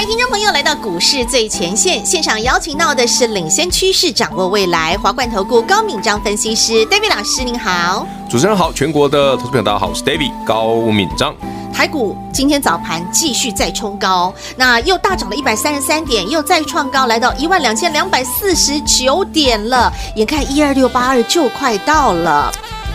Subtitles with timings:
[0.00, 8.06] 欢迎听众朋友来到股市最前线，现场邀请到的是领先趋势、掌握未来华冠投顾高敏章分析师 David 老师，您好。
[8.26, 11.34] 主持人好，全国的投资朋友大家好，我是 David 高敏章。
[11.70, 22.50] 台股今天早盘继续再冲高，那又大涨了一百三十三点，又再创高，来到一万两千两百四十九点了，眼看一二六八二就快到了。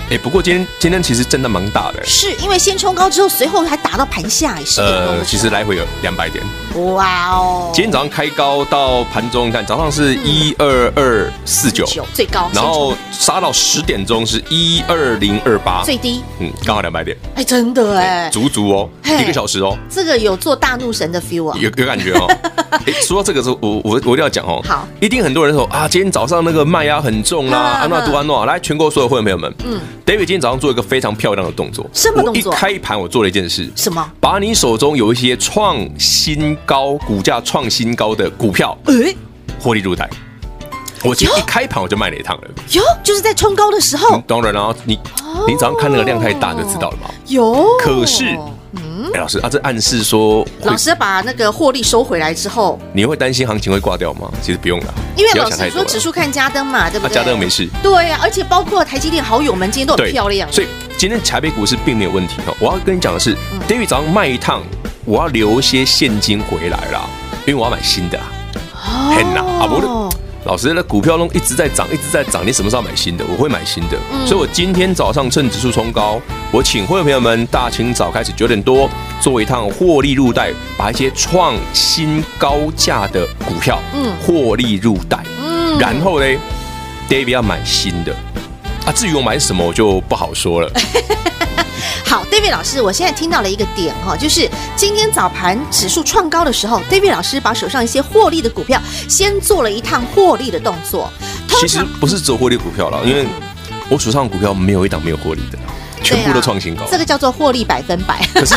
[0.10, 5.66] 哎，不过今天今天其实震荡蛮大的，是因为先冲高之后，随后还打到盘下，是呃，其实来。
[5.66, 6.46] 回有两百点。
[6.94, 7.72] 哇哦！
[7.74, 11.88] 今天早上开高到盘中，你看早上是一二二四九。
[12.14, 15.82] 最高，然后杀到十点钟是一二零二八。
[15.84, 17.18] 最低，嗯，刚好两百点。
[17.34, 22.28] 哎，真的哎，足足哦，一个小时哦，这个有做大怒神的 feel 啊，有有感觉哦。
[22.86, 32.54] 哎，说到这个时候，我我我一定要讲哦，好，一定很多人说啊，今天早上那个卖压很重啦，安诺杜安诺，来全国所有会员朋友们，嗯，David 今天早上做一个非常漂亮的动作，什么动作？
[32.54, 34.12] 一开盘我做了一件事，什么？
[34.20, 37.36] 把你手中有一些创新高股价。
[37.46, 39.14] 创新高的股票，哎，
[39.60, 40.10] 获利入袋。
[41.04, 42.48] 我今天一开盘我就卖了一趟了。
[42.72, 44.20] 哟，就是在冲高的时候。
[44.26, 44.98] 当然了，你
[45.48, 47.10] 你早上看那个量太大就知道了嘛。
[47.28, 47.68] 有。
[47.80, 48.36] 可是，
[49.14, 54.30] 嗯，老师啊，这暗示说，老师把那个获利收回来之后，你会担心行情会挂掉吗？
[54.42, 57.14] 其实不用了，因为老师说指数看加灯嘛，对不对？
[57.14, 57.70] 加灯没事。
[57.84, 60.52] 对呀，而且包括台积电好友们今天都很漂亮。
[60.52, 60.68] 所以
[60.98, 62.56] 今天台北股市并没有问题哦。
[62.60, 63.36] 我要跟你讲的是
[63.68, 64.64] ，David 早上卖一趟，
[65.06, 67.10] 我要留一些现金回来了。
[67.48, 68.24] 因为我要买新的啦，
[69.16, 69.68] 很难啊！
[69.68, 70.10] 不，
[70.46, 73.26] 老师那股票都一直在涨，一直在涨，你什么时候买新的？
[73.28, 76.22] 我会买新的，所以我今天早上趁指数冲高，
[76.52, 78.88] 我请会员朋友们大清早开始九点多
[79.20, 86.26] 做一趟获利入袋，把一些创新高价的股票，嗯，获利入袋，嗯，然后呢
[87.10, 88.16] ，David 要买新的。
[88.86, 90.72] 啊，至于我买什么，我就不好说了。
[92.06, 98.80] 好，David 老师，我现在听到了一个点哈，就是今天早盘指数创高的时候，David 老师把手上一些获利的股票
[99.10, 101.12] 先做了一趟获利的动作。
[101.60, 103.26] 其实不是只有获利股票了，因为
[103.90, 105.58] 我手上股票没有一档没有获利的。
[106.06, 108.24] 全部都创新高，这个叫做获利百分百。
[108.34, 108.56] 可是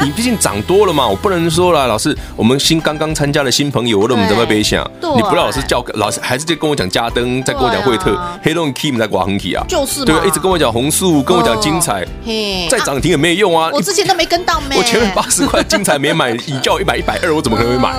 [0.00, 4.82] 你毕竟涨多了嘛，我不能说了，老师，我们新刚刚参加的新朋友，我怎么怎么别想？
[5.14, 12.06] 你不要老是叫老师，还是在跟我讲加登，在跟我讲惠特，黑龙 Kim 在挂横体啊，就是对，一直跟我讲红树，跟我讲精彩，
[12.70, 13.70] 再涨停也没用啊。
[13.74, 17.94] 我之前都没跟到，我前面八十块精彩没买， 你叫我一百一百二，我怎么可能会买？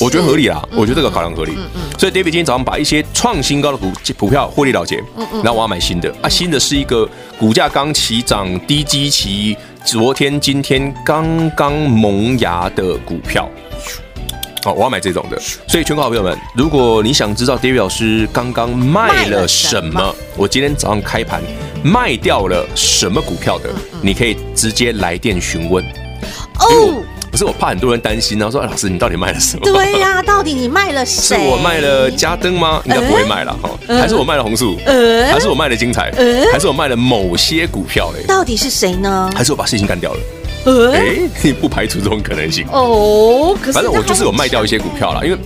[0.00, 1.56] 我觉得合理啦，我觉得这个考量合理。
[1.98, 5.02] 所以 David 今天早上把一些创新高的股股票获利了结，
[5.42, 6.12] 然后我要买新的。
[6.20, 7.08] 啊，新的是一个
[7.38, 9.54] 股价刚起涨低基期，
[9.84, 13.46] 昨天今天刚刚萌芽的股票，
[14.64, 15.38] 好，我要买这种的。
[15.68, 21.42] 所以，全国好朋友们，如果你想知道 David 老师刚刚卖了什么，我今天早上开盘
[21.84, 23.68] 卖掉了什么股票的，
[24.00, 25.84] 你可以直接来电询问
[26.58, 27.04] 哦。
[27.36, 31.36] 可是我怕很多人担心，然后说：“老师，你到底卖了什么？”对呀，到底你卖了谁？
[31.36, 32.80] 是我卖了嘉登吗？
[32.86, 33.68] 应该不会卖了哈。
[33.86, 34.78] 还是我卖了红树？
[34.86, 36.10] 还是我卖了精彩？
[36.50, 38.24] 还是我卖了某些股票嘞？
[38.26, 39.30] 到底是谁呢？
[39.36, 40.92] 还是我把事情干掉了？
[40.94, 43.54] 哎，你 不排除这种可能性哦。
[43.70, 45.38] 反正我就是有卖掉一些股票了，因为。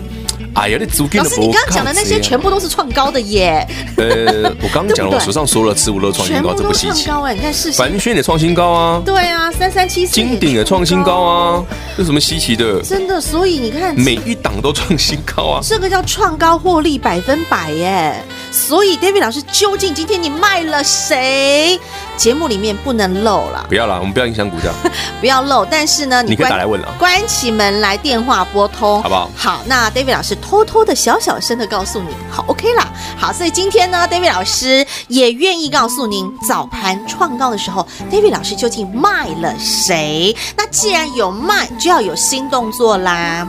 [0.55, 3.67] 哎呀，你租金的老师，你刚刚讲的那些全部都是创高的耶。
[3.97, 7.09] 呃，我刚刚讲了，我手上所有的持股都创新高，这不稀奇。
[7.09, 9.03] 高哎，你看是凡轩也创新高啊。
[9.05, 10.13] 对啊，三三七四。
[10.13, 11.65] 金鼎也创新高啊，
[11.97, 12.83] 有什么稀奇的？
[12.83, 15.61] 真的，所以你看，每一档都创新高啊。
[15.63, 18.15] 这个叫创高获利百分百耶。
[18.51, 21.79] 所以，David 老师，究竟今天你卖了谁？
[22.17, 23.65] 节目里面不能漏了。
[23.69, 24.71] 不要了，我们不要影响股价，
[25.21, 25.65] 不要漏。
[25.65, 29.31] 但是呢，你可以打来问了，关起门来电话拨通，好不好？
[29.35, 30.37] 好，那 David 老师。
[30.41, 40.35] 偷偷的、小小声的告诉你，好，OK 啦，好，所以今天呢，David 老师也愿意告诉您，早盘创高的时候，David 老师究竟卖了谁？
[40.57, 43.49] 那既然有卖，就要有新动作啦。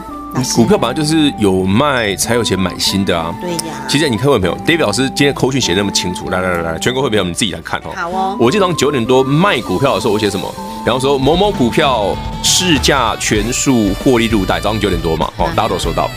[0.54, 3.34] 股票本来就是有卖才有钱买新的啊。
[3.40, 3.74] 对呀。
[3.88, 7.90] 其实你看，各位朋友，David 老师今天口讯写那么清楚，来来来来，全国会员们自己来看哦。
[7.94, 8.36] 好哦。
[8.40, 10.52] 我今天早上九点多卖股票的时候，我写什么？
[10.84, 16.10] 比方说某某股票市价全数获利入袋，早上九点多嘛，哦，大家都收到。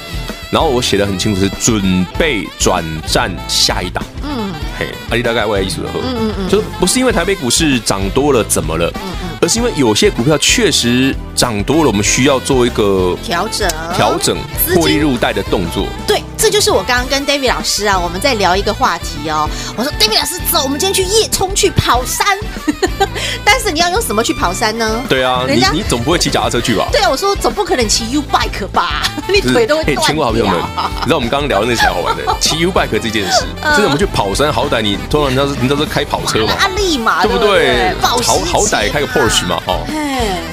[0.52, 4.04] 然后我写的很清楚，是准备转战下一档。
[4.24, 6.00] 嗯，嘿，阿里大概未来艺术的货。
[6.02, 8.90] 嗯嗯嗯，就是不是因为台北股市涨多了怎么了？
[8.96, 14.36] 嗯嗯，而是因为有些股票确实涨多了，我们需要做一个调整、调整
[14.74, 15.86] 获利入袋的动作。
[16.08, 16.20] 对。
[16.46, 19.50] 这就是我刚刚跟 David 老师啊，我们在聊一个话题哦。
[19.76, 22.38] 我说 David 老师，走，我们今天去夜冲去跑山。
[23.44, 25.04] 但是你要用什么去跑山呢？
[25.10, 26.88] 对啊，人家你你总不会骑脚踏车去吧？
[26.92, 29.02] 对啊，我说总不可能骑 U bike 吧？
[29.28, 30.06] 你腿都会断掉。
[30.06, 30.56] 听过好朋友们，
[31.02, 36.54] 你知道我们刚刚聊的那才好玩的，骑 U bike 这件事，真的我们去跑山，好歹你通常你知道是你知道是开跑车嘛？
[36.60, 37.92] 阿力嘛，对不对？
[38.00, 39.84] 好好歹开个 Porsche 嘛，哦。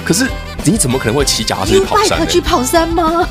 [0.07, 0.27] 可是
[0.65, 2.27] 你怎么可能会骑脚踏车去跑山呢？
[2.27, 3.29] 去跑山吗？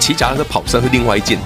[0.00, 1.36] 骑脚踏车跑山是另外一件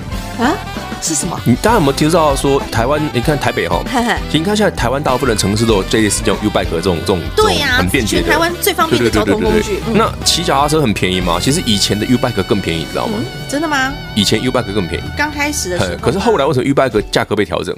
[0.43, 0.57] 啊。
[1.05, 1.37] 是什么？
[1.45, 3.03] 你大家有没有听到说台湾？
[3.13, 3.83] 你看台北哈，
[4.31, 8.31] 其实你看现在台湾大部分的城市都有这类似这种 U bike 这种这种对呀，很便捷的。
[8.31, 9.81] 台湾最方便的交通工具。
[9.93, 11.41] 那骑脚踏车很便宜吗？
[11.43, 13.19] 其实以前的 U bike 更便宜，你知道吗？
[13.49, 13.93] 真的吗？
[14.15, 15.05] 以前 U bike 更便宜。
[15.19, 15.97] 刚开始的时候。
[15.97, 17.77] 可是后来为什么 U bike 价格被调整？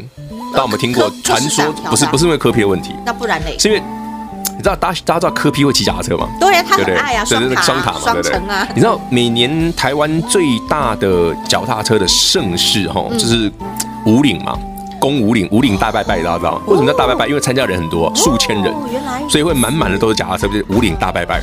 [0.52, 1.72] 但我们听过传说？
[1.88, 3.56] 不是不是因为科皮的问题，那不然嘞？
[3.58, 3.82] 是因为。
[4.56, 6.29] 你知道大家大家知道柯 P 会骑脚踏车吗？
[6.41, 8.41] 对呀，他很爱呀，双双塔嘛，对不对？
[8.75, 13.50] 你知道每年台湾最大的脚踏车的盛事哈，就是
[14.06, 14.56] 五岭嘛，
[15.00, 17.26] 攻五岭，五岭大拜拜，大家知道为什么叫大拜拜？
[17.26, 18.75] 因为参加人很多，数千人，
[19.29, 21.43] 所以会满满的都是脚踏车，就是五岭大拜拜。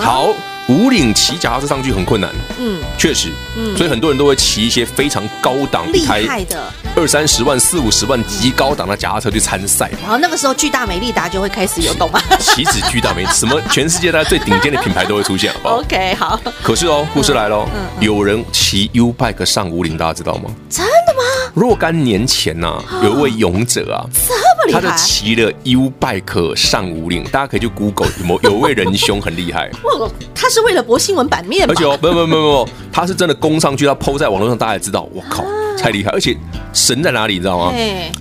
[0.00, 0.28] 好。
[0.72, 6.64] 武岭骑脚踏车上去很困难，嗯，确实，嗯，所以很多人都会骑一些非常高档、厉害的
[6.96, 9.90] 二三十万、四五十万极高档的脚踏车去参赛。
[10.00, 16.40] 然后那个时候，巨大美利达就会开始有动啊，岂止巨大美，什么全世界大家最顶尖的品牌都会出现，好不好？OK，好。
[16.62, 17.68] 可是哦，故事来了，
[18.00, 20.50] 有人骑 U bike 上五岭，大家知道吗？
[20.70, 21.52] 真的吗？
[21.54, 24.32] 若干年前呐，有一位勇者啊，这
[24.62, 28.08] 么厉害，他就骑了 U bike 上五岭，大家可以去 Google，
[28.42, 29.70] 有有位仁兄很厉害，
[30.34, 35.44] 他是为了博新闻版面，而且哦，不不不不不，他是真的攻上去，他 PO 在网络上，大家也知道，我靠，
[35.78, 36.10] 太厉害！
[36.10, 36.36] 而且
[36.72, 37.72] 神在哪里，你知道吗？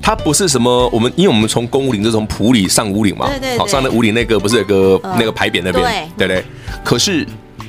[0.01, 6.27] 他不是什么我们，因为我们从公武岭就从埔里上五岭嘛，好上那五岭那个不是有个那个牌匾那边，对。
[6.27, 6.43] 不对？
[6.83, 7.27] 可是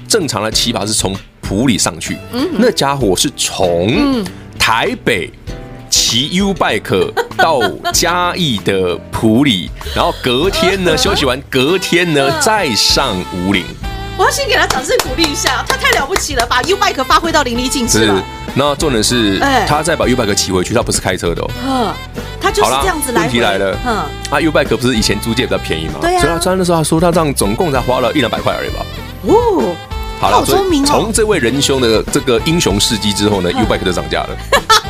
[0.09, 2.17] 正常的骑法是从埔里上去，
[2.53, 4.25] 那家伙是从
[4.59, 5.31] 台北
[6.12, 7.59] 骑 U bike 到
[7.91, 13.64] 嘉义的埔里，然后隔天呢休息完，隔天呢再上五岭。
[14.19, 18.23] 我要先给他掌声鼓励一下，他太了不起了，把 U bike 发挥到淋漓尽致了。
[18.55, 21.50] 那重点是，他再把 U bike 骑回去，他不是开车的哦。
[21.67, 21.94] 嗯，
[22.38, 23.23] 他就是这样子来。
[23.23, 23.97] 问题来了，嗯，
[24.29, 25.94] 啊，U bike 不是以前租借比较便宜吗？
[26.03, 26.20] 对啊。
[26.20, 28.85] 所以他穿的时候，他说他这样总共才花了一两百块而已吧。
[29.29, 29.75] 哦，
[30.20, 30.87] 好了，聪明哦。
[30.87, 34.37] 从这位仁兄的这个英雄事迹之后呢，U bike 就涨价了。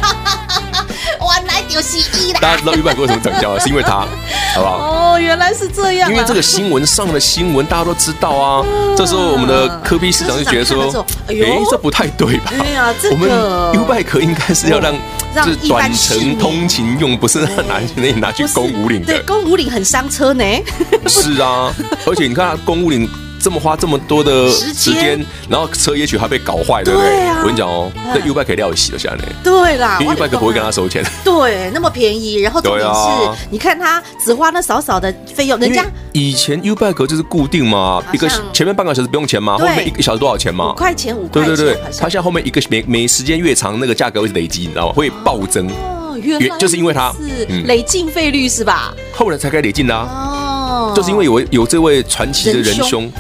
[1.72, 2.38] 原来就是一啦。
[2.40, 3.58] 大家知道 U bike 为什么涨价了？
[3.60, 4.06] 是因为他。
[4.54, 5.14] 好不好？
[5.14, 6.10] 哦，原来是这样。
[6.10, 8.64] 因为这个新闻上的新闻，大家都知道啊。
[8.96, 11.34] 这时候我们的科比市长就觉得说，哎，
[11.70, 12.52] 这不太对吧？
[12.58, 13.14] 对呀，这个。
[13.14, 13.30] 我们
[13.74, 14.94] U bike 应该是要让，
[15.34, 19.06] 就是短程通勤用，不是拿那拿去攻五岭的。
[19.14, 20.44] 对，攻五岭很伤车呢。
[21.08, 21.72] 是啊，
[22.06, 23.08] 而且你看攻五岭。
[23.42, 27.26] 这么花这么多的时间，然后车也许还被搞坏，对不对？
[27.40, 29.18] 我跟你讲哦，那 U bike 料洗了下来。
[29.42, 31.04] 对啦，因为 U bike 不会跟他收钱。
[31.24, 40.70] 对，那么便宜，然后重点是，你看他只花那少少的费用，人家以前 U bike 就是固定嘛，一个前面半个小时不用钱嘛，后面一个小时多少钱嘛？
[40.70, 41.56] 五块钱，五块钱。
[41.56, 44.92] 对对对，他现在后面一个每每时间越长，那个价格会累积，你知道吗？
[44.94, 45.66] 会暴增。
[45.68, 48.94] 哦，原来就是因为他是累进费率是吧？
[49.12, 53.10] 后来才该累进的哦，就是因为有有这位传奇的仁兄。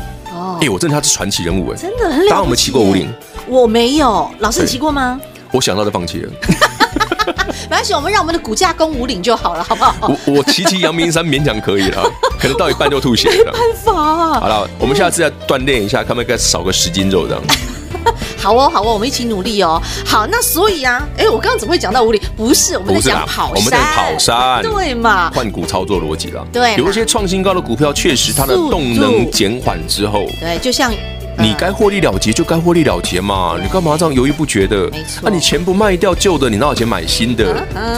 [0.62, 2.30] 哎，我真的他是传奇人物哎，真的很了不起。
[2.30, 3.12] 大家有没有骑过五岭？
[3.48, 5.20] 我没有，老师你骑过吗？
[5.50, 6.32] 我想到就放弃了。
[7.68, 9.94] 没关系，我们让我们的骨架攻五岭就好了，好不好？
[10.02, 13.34] 我我骑骑阳明山勉强可以了， 可能到一半就吐血了。
[13.34, 14.40] 没办法啊。
[14.40, 17.42] 好了，我们下次再锻炼一下，看不可以少个十斤肉这样。
[18.42, 19.80] 好哦，好哦，我们一起努力哦。
[20.04, 22.20] 好，那所以啊，哎，我刚刚怎么会讲到无理？
[22.36, 23.56] 不是，我们在讲跑山。
[23.56, 25.30] 我们在跑山，对嘛？
[25.32, 26.44] 换股操作逻辑了。
[26.52, 30.92] 对，有一些创新高的股票，确实它的动能减缓之后，对，就像。
[31.38, 34.90] 你该获利了结就该获利了结嘛，你干嘛这样犹豫不决的？
[35.22, 37.44] 那你钱不卖掉旧的，你哪有钱买新的？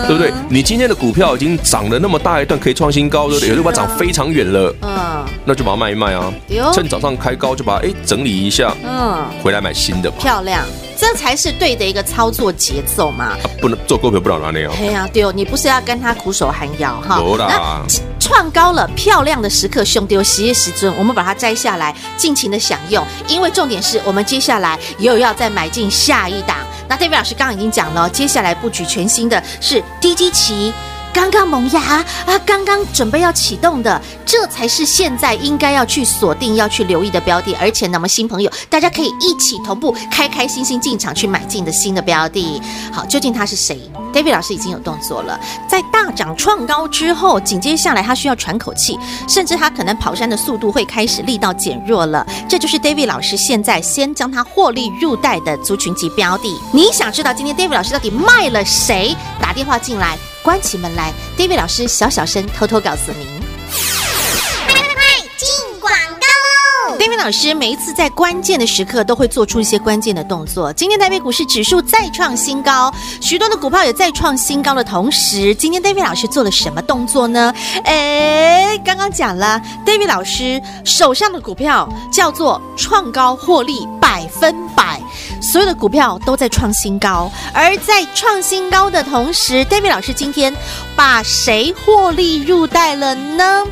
[0.07, 0.33] 对不对？
[0.49, 3.49] 你今天的股票已经涨了那么大一段，可以创新高，对不对？
[3.51, 6.33] 有的把它涨非常远了，嗯，那就把它卖一卖啊，
[6.73, 10.65] 趁早上开高就把它哎整理一下，嗯，回来买新的吧，漂亮，
[10.97, 13.37] 这才是对的一个操作节奏嘛。
[13.61, 14.73] 不能做股票不老拿那样。
[14.77, 17.19] 对呀，对哦，你不是要跟他苦守寒窑哈？
[17.19, 17.85] 有啦。
[18.25, 23.07] 创高了，漂亮的时刻，兄弟，十叶十尊，我们把它摘下来，尽情的享用。
[23.29, 26.57] 因为重点是我们接下来又要再买进下一档。
[26.89, 30.73] 那 David 老师刚刚已经讲了，接下来布局全新的是低基期
[31.15, 31.81] 刚刚萌芽
[32.27, 37.55] 啊，刚刚准备要启动的，这才是现在应该要去锁定、要去留意的标的。
[37.55, 42.61] 而且，那么新朋友，大家可以一起同步开开心心进场去买进的新的标的。
[42.93, 43.81] 好，究竟他是谁
[44.13, 52.27] ？David 老师已经有动作了，在大涨创高之后，紧接下来他需要喘口气，甚至他可能跑山的速度会开始力道减弱了。
[52.49, 56.61] 这就是 David 老师现在先将他获利入袋的族群级标的。
[56.73, 59.15] 你想知道今天 David 老师到底卖了谁？
[59.41, 63.27] 打电话进来，关起门来，David 老师小小声偷偷告诉您。
[66.99, 70.73] David 老师每一次在关键的时刻都会做出一些关键的动作。
[70.73, 77.53] 今天台北股市指数再创新高，许多的股票也再创新高的同时，今天 David 老师做了什么动作呢？
[77.85, 85.01] 哎，刚刚讲了，David 老师手上的股票叫做创高获利百分百，
[85.41, 87.33] 所有的股票都在创新高。
[87.55, 90.55] 而在创新高的同时，David 老师今天
[90.95, 93.65] 把谁获利入袋了呢？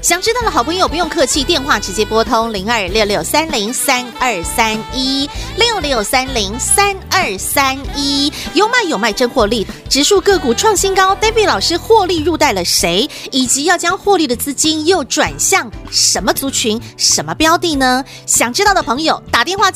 [0.00, 13.10] 想知道的好朋友不用客气，电话直接拨通零二六六三零三二三一六六三零三二三一，有买有卖真获利，指数个股创新高，David 老师获利入袋了谁？
[13.32, 18.04] 以及要将获利的资金又转向什么族群、什么标的呢？
[18.24, 19.68] 想知道的朋友打电话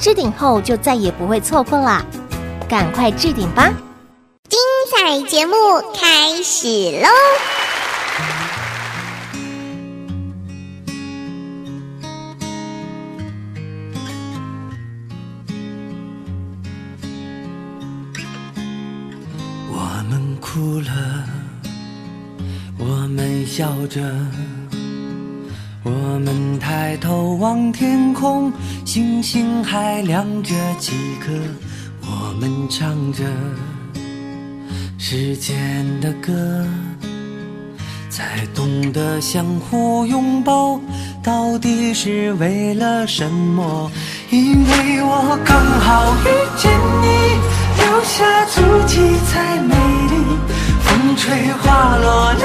[0.00, 2.02] 置顶后就再也不会错过啦。
[2.66, 3.70] 赶快置顶吧！
[4.48, 4.58] 精
[4.90, 5.52] 彩节目
[5.94, 6.66] 开始
[7.02, 7.08] 喽！
[19.72, 21.24] 我们哭了，
[22.78, 24.00] 我们笑着，
[25.84, 28.52] 我们抬头望天空，
[28.92, 31.30] 星星还亮着几颗。
[32.00, 33.22] 我们唱着
[34.98, 36.66] 时间的歌，
[38.10, 40.80] 才懂得相互拥抱，
[41.22, 43.88] 到底是为了什么？
[44.28, 46.28] 因为我刚好遇
[46.58, 47.06] 见你，
[47.78, 49.72] 留下足迹才美
[50.10, 50.14] 丽。
[50.82, 52.44] 风吹花落泪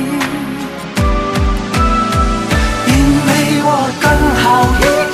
[4.11, 5.10] 刚好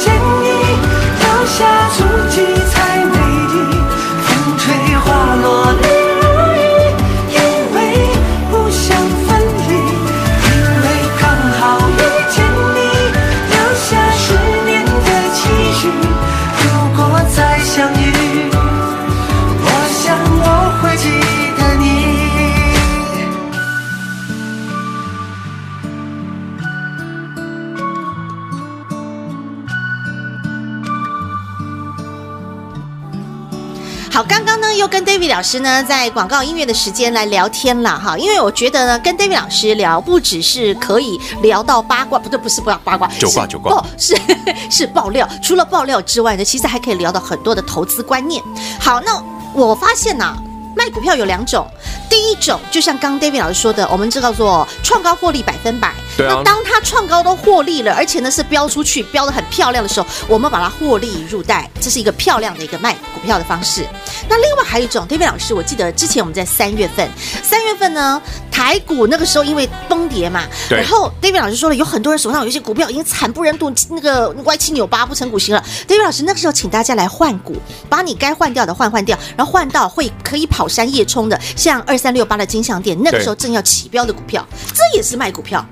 [35.48, 44.14] 师呢在广告音乐的时间来聊天了哈，因为我觉得呢跟 David 老师聊不只是可以聊到八卦，不对，不是不要八卦，是九卦九卦哦，是
[44.70, 45.26] 是爆料。
[45.42, 48.44] 除了爆料之外呢，其实还可以聊到很多的投资观念。
[48.78, 49.24] 好，那
[49.54, 50.38] 我发现呐、啊。
[50.76, 51.66] 卖股票有两种，
[52.08, 55.92] 第一种就像刚 David 老师说的，我们这叫做创高获利百分百。
[56.18, 56.34] 对啊。
[56.38, 63.86] 那当它创高都获利了，而且呢是飙出去，飙得很漂亮的时候，我们把它获利入袋，这是一个漂亮的一个卖股票的方式。
[64.28, 67.10] 那另外还有一种，David 老师，我记得之前我们在三月份，
[67.44, 68.22] 三月份呢
[68.52, 70.80] 台股那个时候因为崩跌嘛，对。
[70.80, 75.64] 然后 David 老师说了，有很多人手上有一些股票已经惨不忍睹，那个歪七扭八不成股型了。
[75.88, 77.56] David 老师那个时候请大家来换股，
[77.90, 81.40] 把你该换掉的换换掉，然后换到会可以跑山夜冲的。
[81.56, 85.66] 像二三六八的金像店，那个时候正要起标的股票，这也是卖股票。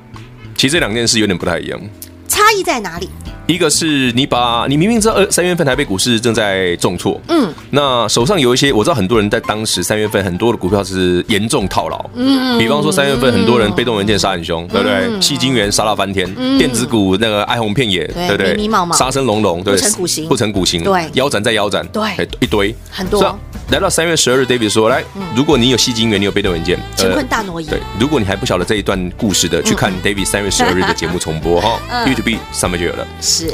[0.55, 1.79] 其实这两件事有点不太一样，
[2.27, 3.09] 差异在哪里？
[3.47, 15.07] 一个是你把你明明知道二三月份台北股市正在重挫，嗯，那手上有一些，我知道很多人在当时三月份很多的股票是严重套牢，嗯，比方说三月份很多人被动文件杀很凶，对不对？
[15.22, 18.98] 矽晶圆杀到翻天，电子股那个哀鸿遍野，对不对？
[18.98, 22.75] 杀声隆隆，对，不成股型，不成股型，对，腰斩再腰斩，对，一堆。
[22.89, 23.37] 很多。
[23.69, 25.03] 来到三月十二日，David 说：“来，
[25.35, 27.65] 如果你有矽晶圆，你有被动文件，乾坤大挪移。
[27.65, 33.05] 对，如果你还不晓得这一段故事的，去看 David 三月十二日的节目重播哈，YouTube 上面就有了。
[33.19, 33.51] 是，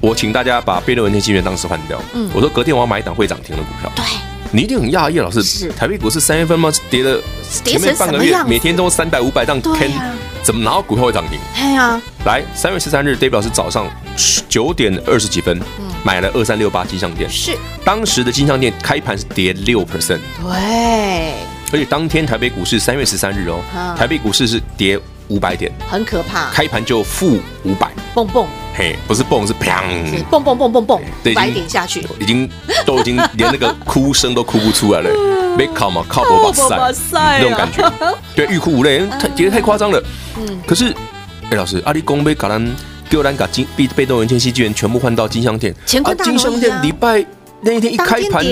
[0.00, 2.00] 我请大家把被动文件晶圆当时换掉。
[2.14, 3.92] 嗯，我说隔天我要买一档会涨停的股票。
[3.94, 4.04] 对，
[4.50, 6.72] 你一定很讶异，老师，是台北股市三月份吗？
[6.88, 7.20] 跌了
[7.62, 9.90] 前面半个月，每天都三百五百档 K，
[10.42, 11.38] 怎么拿到股票会涨停？
[11.54, 13.86] 对呀，来三月十三日，David 老师早上
[14.48, 15.60] 九点二十几分。”
[16.04, 17.56] 买了二三六八金像店，是。
[17.84, 21.34] 当时的金像电开盘是跌六 percent，对，
[21.72, 23.60] 而且当天台北股市三月十三日哦，
[23.96, 32.48] 台北股市是跌五百点，很可怕，开盘就负五百，蹦蹦，嘿，不是蹦是砰，蹦蹦蹦蹦蹦，五百点下去，已经
[32.84, 35.10] 都已经连那个哭声都哭不出来了，
[35.56, 37.92] 没靠嘛靠不把塞，那种感觉，
[38.36, 40.02] 对，欲哭无泪，太跌得太夸张了，
[40.36, 40.94] 嗯，可是，
[41.50, 42.74] 哎，老师，阿里公被搞单。
[43.10, 47.26] 给我把金被被动元件矽晶圆全部换到金像电，啊，金香店礼拜
[47.60, 48.44] 那一天一开盘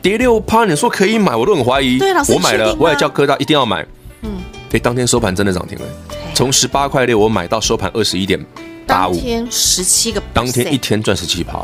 [0.00, 1.98] 跌六趴，你说可以买，我都很怀疑。
[1.98, 3.86] 对，老师，我买了，我也叫科大一定要买。
[4.22, 4.30] 嗯，
[4.72, 5.84] 哎，当天收盘真的涨停了，
[6.32, 8.42] 从十八块六我买到收盘二十一点
[8.86, 11.62] 八五，当天十七个，当天一天赚十七趴。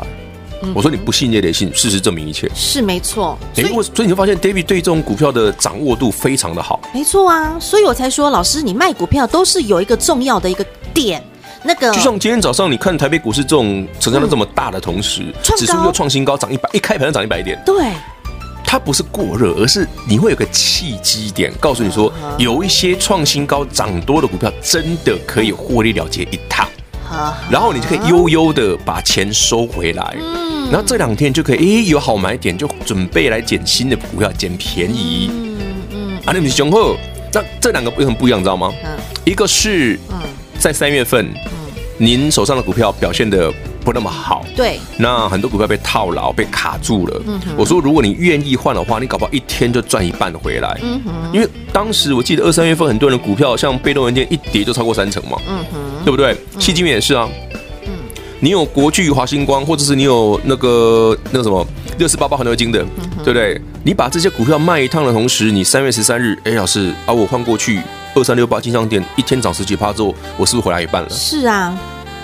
[0.75, 3.37] 我说你不信也得信，事实证明一切是没错。
[3.53, 6.79] 所以，所以你会发现 David 对这种股票的掌握度非常的好。
[6.93, 11.23] 没错啊，所以我才说，老师你卖股票都是有一个重要的一个点。
[11.67, 17.61] 那个就像今天早上你看台北股市这种成交量这么大的同时，指数又创新高，涨一百，一开盘就涨一百点。
[17.65, 17.91] 对，
[18.63, 26.65] 它不是过热，而是你会有个契机点，告诉你说有一些创新高涨多的股票真的可以获利了结一趟，
[27.49, 30.15] 然后你就可以悠悠的把钱收回来。
[30.17, 35.29] 嗯，然后这两天就可以，诶，有好买点就准备来捡新的股票，捡便宜。
[35.29, 35.57] 嗯
[35.91, 36.95] 嗯，啊，你们雄厚，
[37.33, 38.71] 那这两个不很不一样，知道吗？
[38.85, 40.17] 嗯，一个是嗯。
[40.59, 41.27] 在三月份，
[41.97, 43.51] 您手上的股票表现的
[43.83, 47.21] 不那么好，对，那很多股票被套牢、被卡住了。
[47.27, 50.77] 嗯，我说如果你愿意换的话，你搞不好一天就赚一半回来。
[50.83, 55.37] 嗯哼，因为当时我记得二三月份很多人的股票像被动元件一跌就超过三成嘛。
[55.47, 56.35] 嗯哼，对不对？
[56.59, 57.29] 矽晶圆也是啊。
[57.85, 57.93] 嗯，
[58.39, 61.65] 你有国巨、华星光，或者是你有那个那个什么
[61.97, 62.83] 六四八八环球金的，
[63.23, 63.61] 对不对？
[63.83, 67.79] 你把这些股票卖一趟的同时，你三月十三日，哎，老师啊，我换过去
[68.17, 71.09] 二三六八金项店，一天涨十几趴之后，我是不是回来一半了？
[71.11, 71.77] 是啊。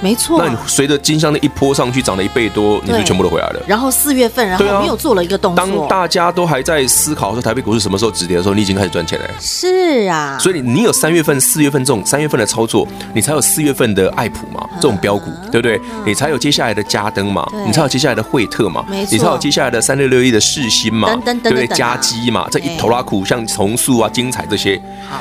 [0.04, 3.62] 没错，那你随着金像那一波上去，涨了一倍多，你就全部都回来了。
[3.66, 5.66] 然后四月份，然后没有做了一个动作。
[5.66, 9.26] 当大家都还在思考说台北股市什么时候止跌的时候，你已经开始赚钱了。
[9.39, 15.80] 是啊，所以你有三月份、四月份这种三月份的操作，你才有四月份的爱普嘛，这种标股，对不对？
[16.06, 21.66] 你才有接下来的嘉登嘛，你才有接下来的惠特嘛，你才有接下来的三六六一的世新嘛，对不对？
[21.68, 24.78] 加基嘛，这一头拉苦，像重塑啊、精彩这些，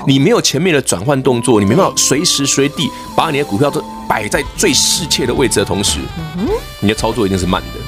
[0.08, 3.80] 你没有前面的转换动作，你没办法随时随地把你的股票都。
[4.08, 5.98] 摆在最适切的位置的同时，
[6.80, 7.80] 你的操作一定是慢的，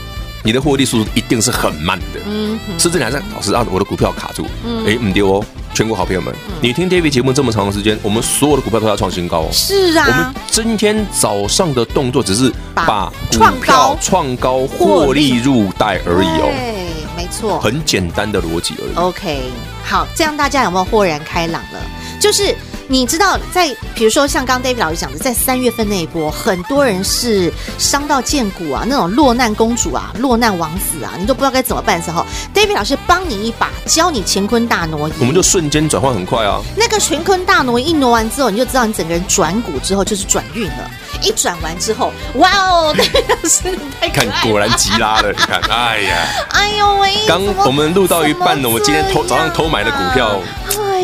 [0.43, 2.21] 你的获利速度一定是很慢的。
[2.27, 4.47] 嗯，甚至你还在老师啊，我的股票卡住，
[4.87, 5.45] 哎，唔丢哦！
[5.75, 9.49] 全国好朋友们，你听 David 节目这么长的时间，我们所有的股票都要创新高哦。
[9.53, 16.47] 是啊，我们今天早上的动作只是把股票创高获利入袋而已哦。
[16.47, 18.95] 对，没错，很简单的逻辑而已。
[18.95, 19.41] OK，
[19.85, 21.81] 好，这样大家有没有豁然开朗了？
[22.21, 22.55] 就是。
[22.87, 36.61] 你知道，在比如说像刚刚 David 老师讲的，在三月份那一波，很多人是伤到见骨啊，那种落难公主啊，落难王子啊，你都不知道该怎么办的时候，David 老师帮你一把，教你乾坤大挪移，我们就瞬间转换很快啊。
[36.77, 40.91] 那个乾坤大挪移一挪完之后，你就知道你整个人转股之后就是转运了。
[41.23, 50.41] 一转完之后，哇哦， David 老师你太看果然急拉了，你看，哎呀， 哎呦喂，刚我们录到一半呢，我今天偷早上偷买的股票。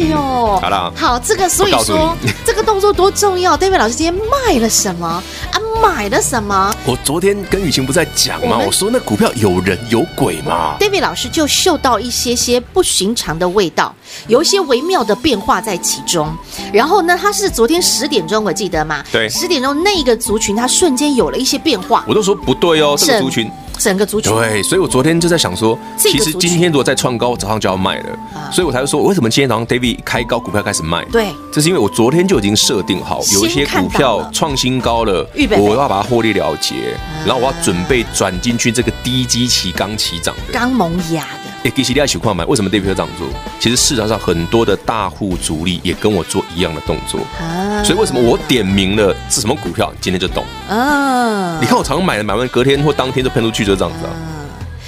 [0.01, 3.57] 哎呦，嗯、好了，好，这个所以说这个动作多重要。
[3.57, 5.61] David 老师今天卖了什么啊？
[5.83, 6.75] 买了什么？
[6.85, 8.59] 我昨天跟雨晴不在讲吗？
[8.61, 10.77] 我，我说那股票有人有鬼嘛。
[10.81, 13.95] David 老师就嗅到一些些不寻常的味道，
[14.27, 16.35] 有一些微妙的变化在其中。
[16.73, 19.05] 然后呢，他是昨天十点钟，我记得嘛？
[19.13, 22.05] 对，十点钟那个族群，他瞬间有了一些变化。
[22.09, 23.51] 我都说不对哦，这个族群。
[23.81, 24.33] 整个族群。
[24.33, 28.19] 对，所以我昨天就在想说，其实今天如果再创高，早上就要卖了，
[28.53, 31.05] 所以我才会说，为什么今天早上 David 开高股票开始卖？
[31.07, 35.27] 对，这是因为我昨天就已经设定好，有一些股票创新高了，
[35.59, 41.50] 我要把它获利了结，然后我要准备转进去这个低基期刚起涨的，刚萌芽的。
[41.63, 43.29] 哎，其实你要喜欢买，为什么 David 会这样做？
[43.59, 51.59] 其实市场上很多的大户主力也跟我做一样的动作啊，所以为什么我点名了是什么股票，今天就懂啊？
[51.61, 54.13] 你看我常买的买完隔天或当天就喷出去，就这样子啊，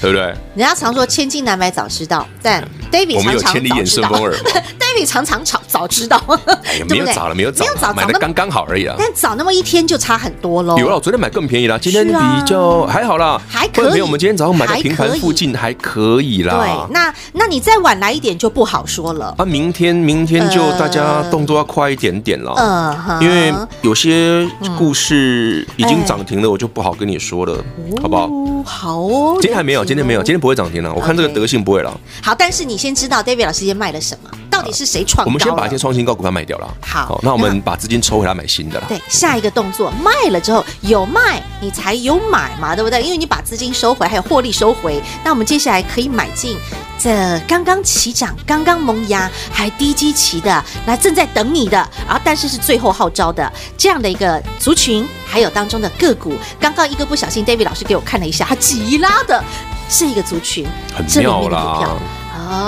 [0.01, 0.23] 对不对？
[0.55, 4.35] 人家常说千金难买早知道，但 David 我们有千里眼顺风耳。
[4.79, 6.23] David 常常早早知道，
[6.65, 8.95] 哎 没有早了，没有早，没有早，买的刚刚好而已啊。
[8.99, 10.77] 但早那么一天就差很多喽。
[10.79, 12.13] 有了，昨天买更便宜啦，今天比
[12.47, 14.03] 较还好啦，还可以。
[14.03, 16.59] 我们今天早上买的平盘附近还可以啦。
[16.59, 19.35] 对，那那你再晚来一点就不好说了。
[19.39, 22.53] 啊，明天明天就大家动作要快一点点了。
[22.59, 27.57] 嗯，因为有些故事已经涨停了，我就不好跟你说了，
[28.03, 28.29] 好不好？
[28.65, 29.39] 好哦。
[29.41, 30.93] 今天还没有，今天没有，今天不会涨停了。
[30.93, 32.01] 我看这个德性不会了。
[32.23, 34.31] 好，但是你先知道 David 老师今天卖了什么。
[34.51, 35.29] 到底是谁创高？
[35.29, 36.68] 我们先把一些创新高股票卖掉了。
[36.83, 38.87] 好，那我们把资金抽回来买新的了。
[38.88, 43.03] 对，下一个动作卖了之后有卖，你才有买嘛，对不对？
[43.03, 46.59] 因为你把资金收回，还有获利收回，那我们接下来可以买进
[46.99, 56.35] 这刚刚起涨、刚刚萌芽、还低基期的，那正在等你的，然后但是是最后号召的这样的一个族群，还有当中的个股。
[56.61, 59.42] 刚刚一个不小心，David 老师给我看了一下，他急拉的
[59.88, 61.97] 是一个族群，很妙啦。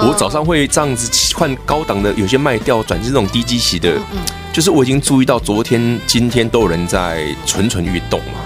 [0.07, 3.99] 我早上会这样子换高档的，有些卖掉，转进这种低基期的，
[4.53, 8.41] 就是我已经注意到，昨天、今天都有人在蠢蠢欲动嘛。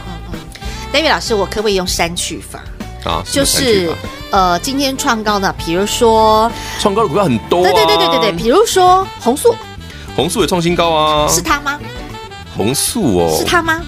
[0.93, 2.61] David 老师，我可不可以用删去法
[3.05, 3.23] 啊？
[3.31, 3.93] 就是
[4.31, 9.55] 呃，今天创高的，比如说创高的股票很多，对对对对对对，比如说红素，
[10.17, 11.79] 红素也创新高啊，是它吗？
[12.57, 13.81] 红素哦，是它吗？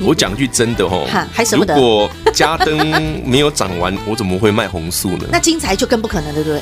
[0.00, 1.74] 我讲句真的哦，还舍不得。
[1.74, 5.26] 如果嘉登没有涨完，我怎么会卖红素呢？
[5.32, 6.60] 那精材就更不可能，对不对？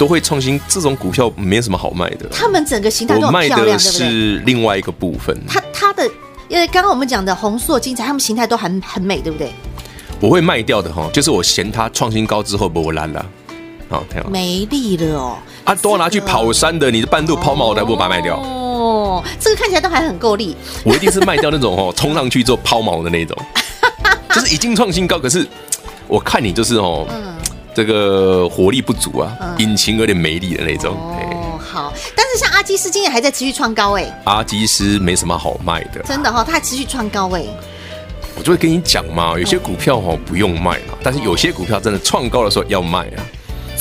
[0.00, 2.26] 都会创新，这种股票没什么好卖的。
[2.32, 4.08] 他们整个形态都很漂亮，对不对？
[4.08, 5.38] 是另外一个部分。
[5.46, 6.10] 它它的，
[6.48, 9.52] 因为刚刚我们讲的红硕、精材，他们形态都很很美，对不对？
[10.18, 13.26] 我会卖掉的哈，就是我嫌它创新高之后不烂了，
[13.90, 15.36] 好，没力了哦。
[15.64, 18.38] 啊，都要拿去跑山的，你的半路抛锚的，我把它卖掉。
[18.38, 20.56] 哦，这个看起来都还很够力。
[20.82, 23.36] 我一定是卖掉那种哦， 冲上去之后抛锚的那种，
[24.30, 25.46] 就是已经创新高，可是
[26.08, 27.06] 我看你就是哦。
[27.10, 27.34] 嗯
[27.80, 30.94] 这个火力不足啊，嗯、引擎有点没力的那种。
[30.94, 34.20] 哦，好，但是像阿基斯今年还在持续创高哎。
[34.24, 37.42] 阿基斯没什么好卖的，真的哈、哦，他还持续创高哎。
[38.36, 43.24] 我就会跟你讲嘛，有些股票哈不用卖嘛，但是有些股票真的创高的时候要卖啊。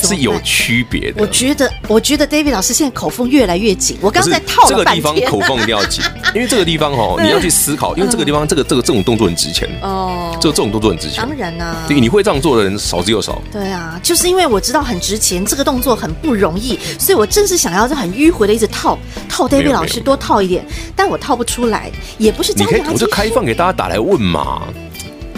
[0.08, 1.22] 是有区别的。
[1.22, 3.98] 我觉得，我觉得 David 老师现在口风越来越紧。
[4.02, 4.70] 我刚刚在套了。
[4.70, 11.18] 这个地方口风一定要紧， 因为这个地方哦，你要去思考，因为这个地方这个这个这种动作很值钱哦，这个这种动作很值钱。
[11.18, 13.42] 当然啦，对，你会这样做的人少之又少。
[13.52, 22.92] 对啊，就是因为我知道很值钱，这个动作很不容易，所以我正是想要很迂回的一直套套 David 老师多套一点，但我套不出来，也不是这样。
[22.94, 24.62] 我就开放给大家打来问嘛。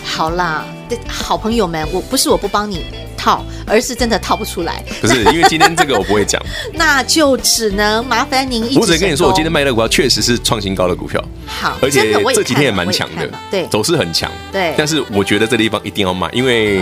[0.04, 0.66] 好啦，
[1.08, 2.86] 好朋友们，我不是我不帮你
[3.22, 4.84] 套，而是真的套不出来。
[5.00, 6.42] 不是因为今天这个我不会讲，
[6.74, 8.78] 那就只能麻烦您一。
[8.78, 11.24] 我只能跟你说，我今天卖的股票确实是创新高的股票。
[11.46, 14.32] 好，而且这几天也蛮强的，对，走势很强。
[14.52, 16.82] 对，但是我觉得这个地方一定要卖，因为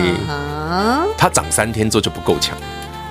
[1.18, 2.56] 它涨三天之后就不够强。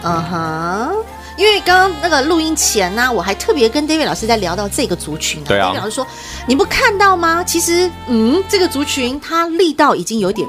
[0.03, 0.89] 嗯哼。
[1.37, 5.47] 因为刚刚那个录音前呢、啊，我还特别跟 David 老师在聊到这个族群、啊。
[5.47, 5.71] 对啊。
[5.71, 6.05] David 老师说
[6.45, 7.41] ：“你不看到吗？
[7.45, 10.45] 其实，嗯，这个族群它力道已经有点。”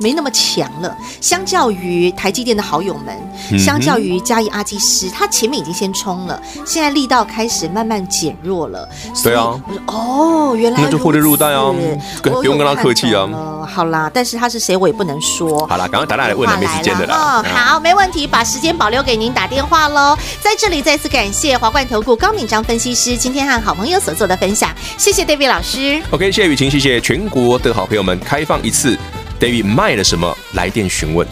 [0.00, 3.16] 没那么强了，相较于台积电的好友们，
[3.50, 8.88] 嗯、相较于嘉义阿基师，他前面已经先冲了，现在力道开始慢慢减弱了。
[9.22, 11.74] 对啊，我说哦，原来那就获利入袋啊，
[12.22, 13.28] 不用跟他客气啊。
[13.66, 15.66] 好啦，但是他是谁我也不能说。
[15.66, 17.16] 好啦，赶快打来问了，没时间的啦。
[17.16, 20.16] 哦，好，没问题，把时间保留给您打电话喽。
[20.40, 26.00] 在这里再次感谢华冠投顾高敏章分析师今天和好朋友所做的分享，谢谢 David 老师。
[26.10, 28.96] OK，谢谢雨晴，谢谢全国的好朋友们，开放一次。
[29.40, 30.36] David 卖了什么？
[30.54, 31.26] 来电询问。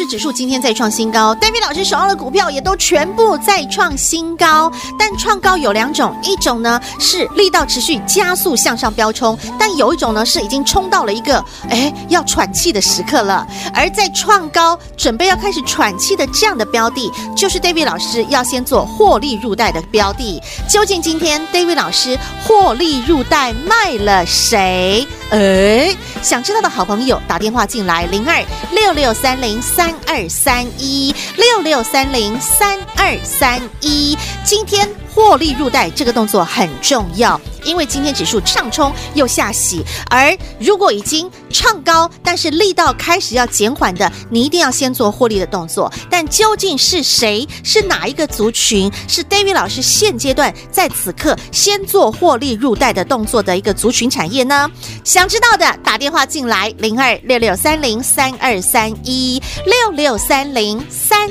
[0.00, 4.72] 市指数今天再创新高，David 老师手上的股票也都全部再创新高。
[4.98, 13.46] 但创高有两种，一种呢是力道持续加速向上飙冲，但有一种呢是已经冲到了一个哎要喘气的时刻了。
[13.74, 20.40] 而在创高准备要开始喘气的这样的标的，就是 David 老师要先做获利入袋的标的。
[20.66, 25.06] 究竟今天 David 老师获利入袋卖了谁？
[25.30, 34.88] 哎，想知道的好朋友打电话进来，零二六六三零三三二三一六六三零三二三一，今天。
[35.20, 45.92] 获利入袋这个动作很重要，因为今天指数上冲又下洗，而如果已经创高，但是力道开始要减缓的，你一定要先做获利的动作。
[46.08, 47.46] 但究竟是谁？
[47.62, 48.90] 是哪一个族群？
[49.06, 54.68] 是 David 老师现阶段在此刻先做获利入袋的动作的一个族群产业呢？
[55.04, 61.30] 想知道的打电话进来，零二六六三零三二三一六六三零三